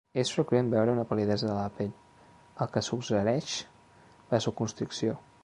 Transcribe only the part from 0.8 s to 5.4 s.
una pal·lidesa de la pell, el que suggereix vasoconstricció.